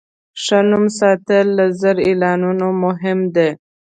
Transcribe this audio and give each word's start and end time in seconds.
ښه 0.43 0.59
نوم 0.69 0.85
ساتل 0.99 1.45
له 1.57 1.65
زر 1.79 1.97
اعلانونو 2.07 2.67
مهم 2.83 3.19
دی. 3.35 3.49